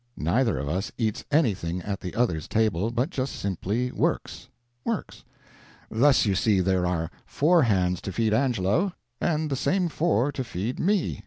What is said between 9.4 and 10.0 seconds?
the same